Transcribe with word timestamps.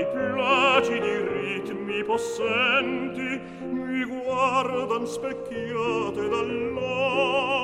i 0.00 0.06
placidi 0.12 1.14
ritmi 1.32 2.02
possenti 2.04 3.40
mi 3.60 4.04
guardan 4.04 5.04
specchiate 5.06 6.28
dall'ora 6.28 7.59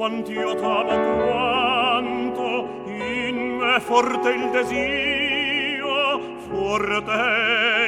quant'io 0.00 0.54
t'amo 0.54 0.96
quanto 1.26 2.46
in 2.86 3.58
me 3.58 3.78
forte 3.80 4.30
il 4.30 4.48
desio 4.48 6.20
forte 6.48 7.20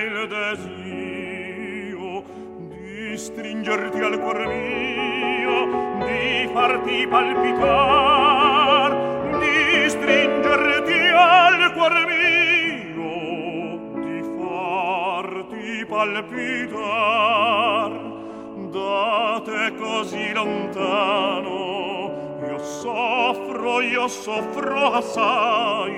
il 0.08 0.28
desio 0.28 2.22
di 2.68 3.16
stringerti 3.16 4.00
al 4.00 4.20
cuor 4.20 4.46
mio 4.46 5.64
di 6.04 6.50
farti 6.52 7.06
palpitar 7.08 8.92
di 9.38 9.88
stringerti 9.88 11.08
al 11.16 11.72
cuor 11.72 11.94
mio 12.12 13.08
di 14.04 14.20
farti 14.36 15.86
palpitar. 15.88 17.90
Da 18.70 19.40
te 19.44 19.74
così 19.76 20.32
lontan 20.32 21.41
Soffro, 22.62 23.80
io 23.80 24.06
soffro 24.06 24.92
assai, 24.92 25.90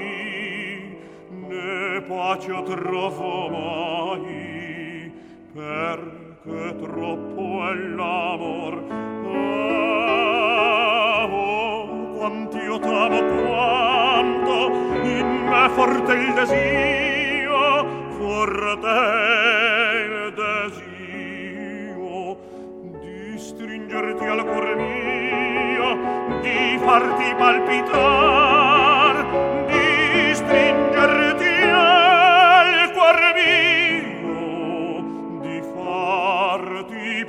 né 1.28 2.00
pace 2.08 2.62
trovo 2.62 3.48
mai, 3.50 5.12
perché 5.52 6.74
troppo 6.80 7.68
è 7.68 7.74
l'amor. 7.74 8.82
Ah, 10.06 11.24
oh, 11.30 12.12
quanto 12.16 12.56
io 12.56 12.78
t'amo, 12.78 13.18
quanto. 13.42 14.72
In 15.02 15.44
me 15.46 15.68
forte 15.68 16.12
il 16.14 16.32
desiderio, 16.32 16.63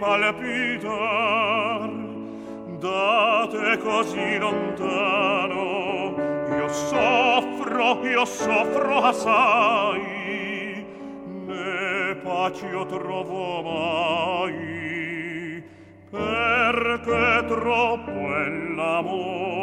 palpitar. 0.06 1.89
Date 2.80 3.77
così 3.80 4.38
lontano 4.38 6.13
io 6.50 6.69
soffro 6.69 8.03
io 8.03 8.25
soffro 8.25 9.01
assai 9.01 10.86
né 11.45 12.15
pace 12.21 12.68
io 12.68 12.86
trovo 12.86 13.62
mai 13.63 15.63
perché 16.12 17.45
troppo 17.48 18.12
è 18.12 18.50
l'amore. 18.75 19.54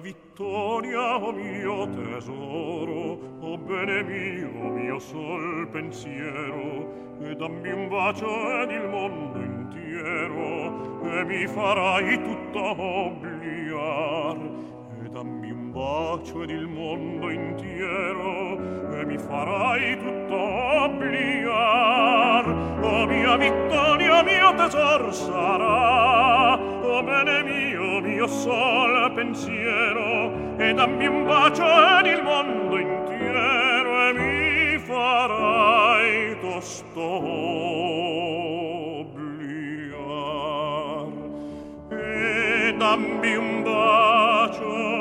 vittoria 0.00 1.16
o 1.16 1.32
mio 1.32 1.86
tesoro 1.88 3.18
o 3.40 3.58
bene 3.58 4.02
mio 4.02 4.70
mio 4.70 4.98
sol 4.98 5.68
pensiero 5.72 7.16
e 7.20 7.34
dammi 7.34 7.72
un 7.72 7.88
bacio 7.88 8.28
ed 8.62 8.70
il 8.70 8.88
mondo 8.88 9.38
intero 9.38 11.02
e 11.02 11.24
mi 11.24 11.46
farai 11.46 12.22
tutta 12.22 12.70
obliar 12.80 14.36
e 15.02 15.08
dammi 15.08 15.50
un 15.50 15.72
bacio 15.72 16.42
ed 16.42 16.50
il 16.50 16.66
mondo 16.66 17.30
intero 17.30 18.58
e 18.92 19.04
mi 19.04 19.18
farai 19.18 19.98
tutta 19.98 20.84
obliar 20.84 22.46
o 22.82 23.06
mia 23.06 23.36
vittoria 23.36 24.22
mio 24.22 24.54
tesoro 24.54 25.10
sarà 25.12 26.54
o 26.58 27.02
bene 27.02 27.42
mio 27.42 27.77
sol 28.38 29.12
pensiero 29.14 30.32
e 30.58 30.72
dammi 30.72 31.06
un 31.06 31.24
bacio 31.24 31.66
ed 31.98 32.06
il 32.06 32.22
mondo 32.22 32.78
intero 32.78 34.08
e 34.08 34.12
mi 34.12 34.78
farai 34.78 36.38
tosto 36.40 37.00
obbligar 39.02 39.88
e 41.90 42.74
dammi 42.78 43.34
un 43.36 43.62
bacio 43.64 44.97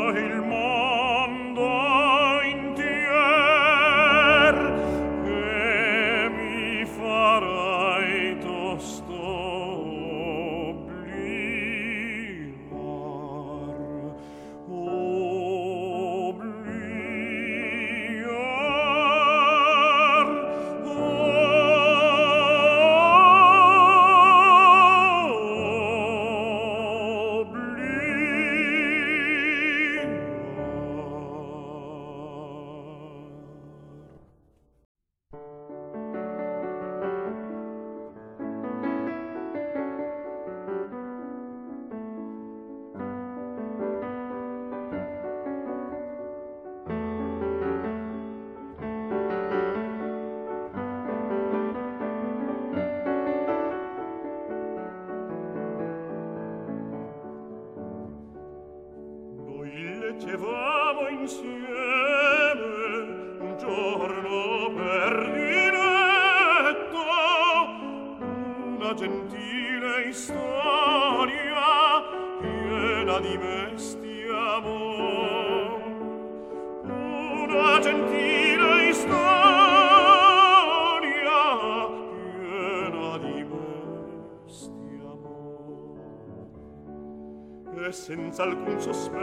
so 88.80 89.17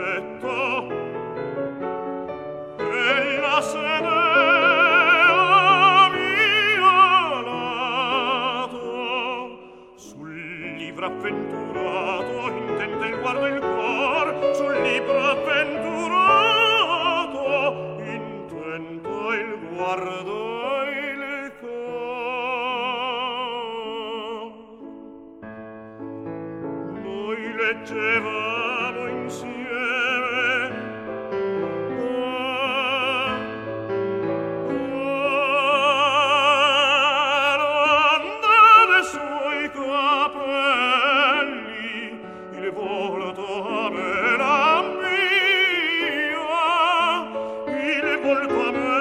volto 48.25 48.69
a 48.69 48.73
me 48.73 48.94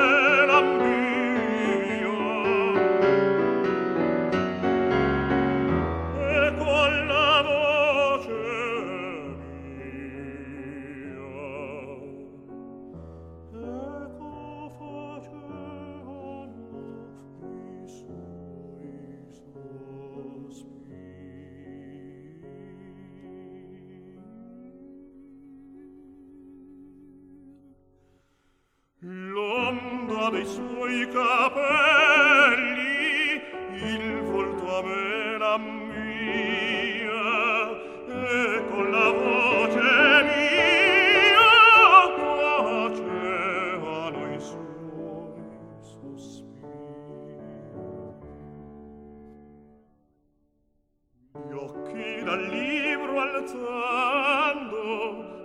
dal 52.34 52.42
libro 52.50 53.20
alzando 53.20 54.66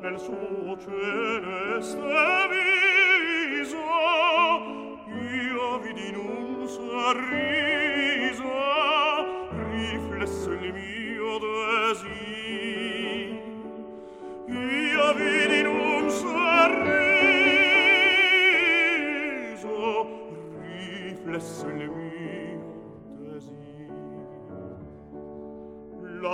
nel 0.00 0.18
suo 0.18 0.74
celeste 0.78 1.98
vino 1.98 2.87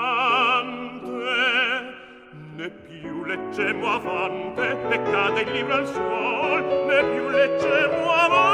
ne 2.55 2.69
più 2.69 3.23
leggemo 3.23 3.93
avante 3.93 4.73
né 4.89 5.01
cade 5.09 5.41
il 5.41 5.51
libro 5.53 5.73
al 5.73 5.87
suol 5.87 6.63
ne 6.87 7.03
più 7.11 7.29
leggemo 7.29 8.11
avante 8.11 8.46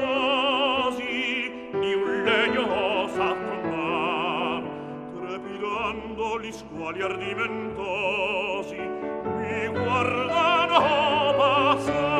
casi 0.00 1.52
di 1.72 1.94
un 1.94 2.22
legno 2.24 3.08
s'affrontar 3.08 4.62
trepidando 5.16 6.40
gli 6.40 6.52
squali 6.52 7.02
ardimentosi 7.02 8.76
mi 8.76 9.68
guardano 9.68 11.34
passare 11.36 12.11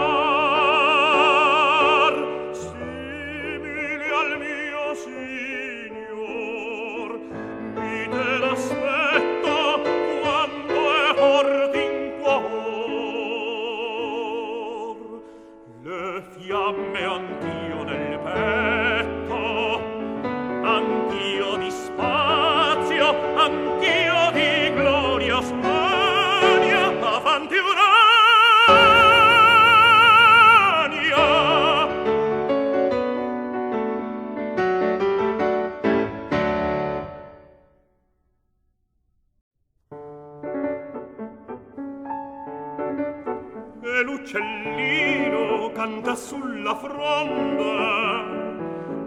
uccellino 44.23 45.73
canta 45.73 46.15
sulla 46.15 46.75
fronda. 46.77 48.23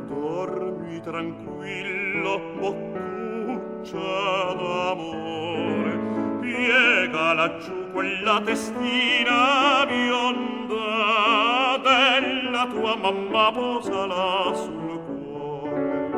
Dormi 0.07 1.00
tranquillo 1.00 2.39
boccuccia 2.60 3.98
d'amore. 4.53 6.39
Piega 6.41 7.34
laggiù 7.34 7.91
quella 7.93 8.41
testina 8.41 9.86
bionda 9.88 11.77
della 11.81 12.67
tua 12.67 12.95
mamma 12.98 13.51
posala 13.53 14.53
sul 14.53 15.00
cuore. 15.05 16.10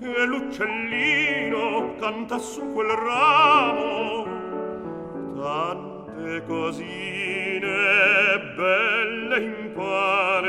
E 0.00 0.26
l'uccellino 0.26 1.94
canta 1.98 2.36
su 2.38 2.70
quel 2.72 2.88
ramo 2.88 4.38
le 6.38 6.44
cosine 6.46 7.60
belle 8.54 9.38
imparerai. 9.44 10.46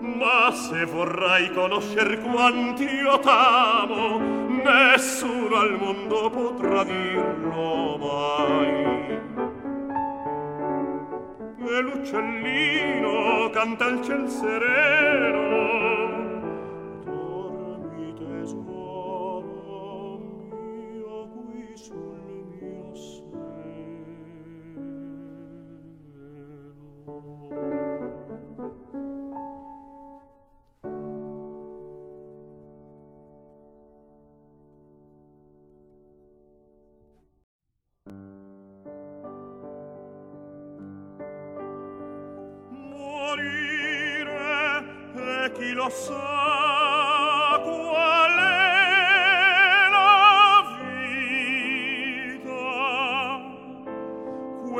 Ma 0.00 0.50
se 0.52 0.84
vorrai 0.86 1.50
conoscer 1.50 2.20
quanti 2.20 2.84
io 2.84 3.18
t'amo 3.18 4.18
nessuno 4.48 5.56
al 5.56 5.76
mondo 5.78 6.30
potrà 6.30 6.84
dirlo 6.84 7.96
mai. 7.98 9.20
E 11.68 11.80
l'uccellino 11.80 13.50
canta 13.50 13.84
al 13.86 14.02
ciel 14.02 14.28
sereno. 14.28 16.05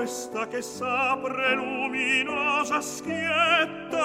questa 0.07 0.47
che 0.47 0.63
s'apre 0.63 1.55
luminosa 1.57 2.81
schietta 2.81 3.99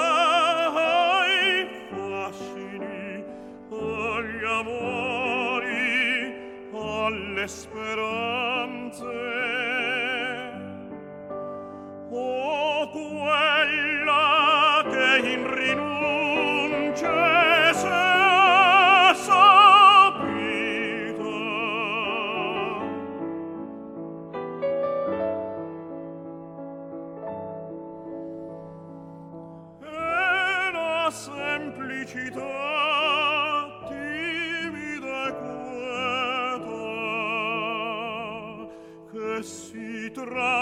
ai 0.73 1.67
fascini, 1.89 3.23
agli 3.69 4.45
amori, 4.45 6.33
alle 6.73 7.47
speranze. 7.47 9.20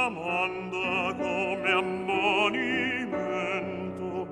comanda 0.10 1.14
come 1.14 1.72
ammonimento, 1.72 4.28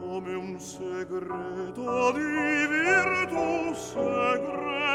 come 0.00 0.34
un 0.34 0.58
segreto 0.58 2.12
di 2.12 2.66
virtù 2.70 3.74
segreta, 3.74 4.94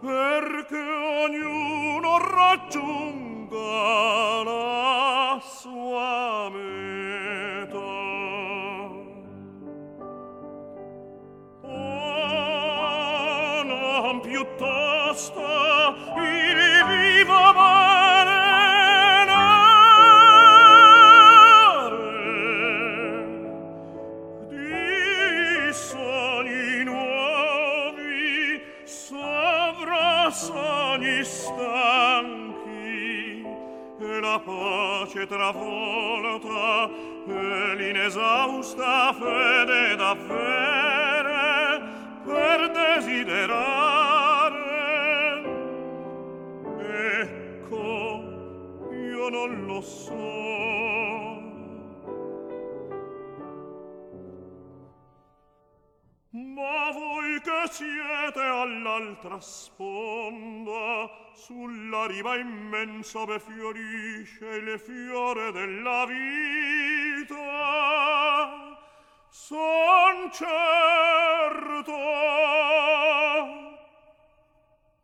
perché 0.00 0.78
ognuno 0.78 2.16
raggiunga 2.18 3.13
stanchi 31.24 32.64
e 33.98 34.20
la 34.20 34.40
pace 34.44 35.26
travolta 35.26 36.90
e 37.26 37.74
l'inesausta 37.76 39.12
fede 39.14 39.96
d'avere 39.96 41.82
per 42.24 42.70
desiderare. 42.70 43.82
Ecco 47.20 48.22
io 48.92 49.28
non 49.30 49.64
lo 49.66 49.80
so. 49.80 50.42
Ma 56.30 56.90
voi 56.92 57.40
che 57.40 57.68
siete 57.70 58.03
all'altra 58.64 59.38
sponda 59.40 61.10
sulla 61.34 62.06
riva 62.06 62.36
immensa 62.36 63.24
ve 63.24 63.38
fiorisce 63.38 64.46
il 64.46 64.78
fiore 64.78 65.52
della 65.52 66.06
vita. 66.06 67.34
Son 69.28 70.30
certo 70.32 71.92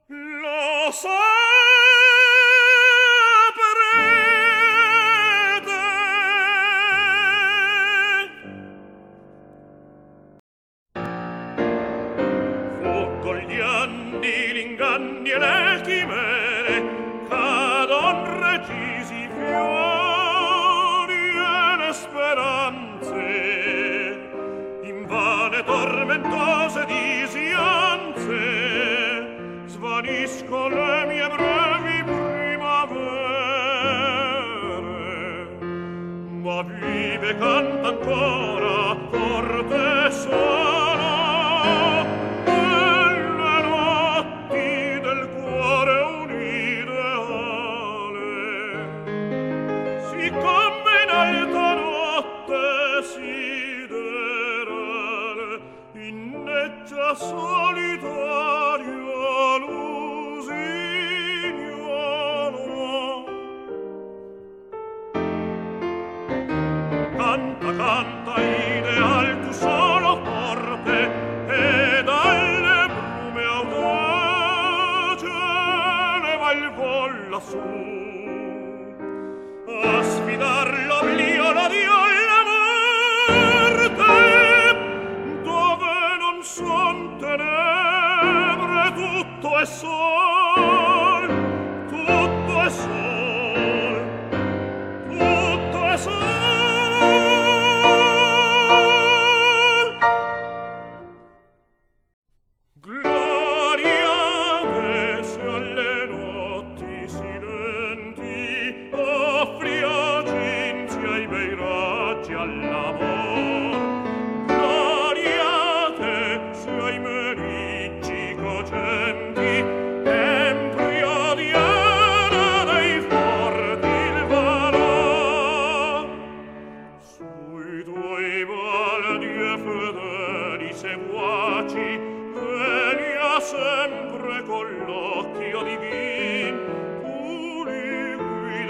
lo 0.08 0.90
sai 0.92 1.49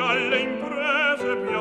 alle 0.01 0.41
imprese 0.41 1.37
più 1.47 1.59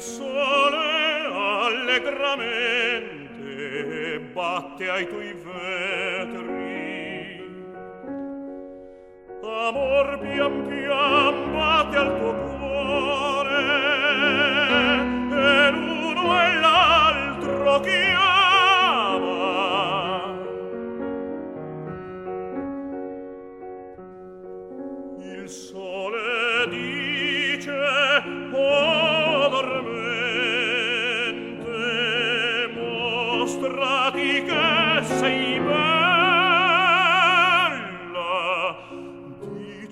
sole 0.00 1.26
allegramente 1.26 4.20
batte 4.32 4.88
ai 4.88 5.06
tuoi 5.06 5.34
vetri. 5.34 6.48
Amor 9.42 10.18
pian 10.18 10.66
pian 10.66 11.52
batte 11.52 11.96
al 11.96 12.18
tuo 12.18 12.39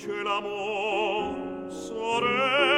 dice 0.08 0.22
l'amor 0.22 1.34
sorella 1.68 2.77